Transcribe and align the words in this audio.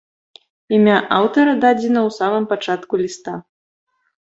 Імя 0.77 0.95
аўтара 1.17 1.53
дадзена 1.67 1.99
ў 2.07 2.17
самым 2.19 2.49
пачатку 2.55 2.93
ліста. 3.05 3.39